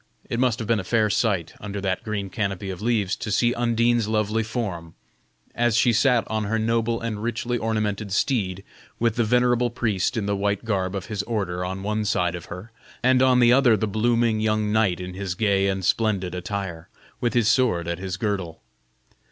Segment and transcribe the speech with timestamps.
[0.27, 3.53] It must have been a fair sight, under that green canopy of leaves, to see
[3.53, 4.95] Undine's lovely form,
[5.53, 8.63] as she sat on her noble and richly ornamented steed,
[8.99, 12.45] with the venerable priest in the white garb of his order on one side of
[12.45, 12.71] her,
[13.03, 16.89] and on the other the blooming young knight in his gay and splendid attire,
[17.19, 18.59] with his sword at his girdle.